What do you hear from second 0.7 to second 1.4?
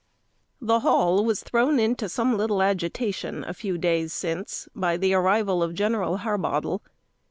Hall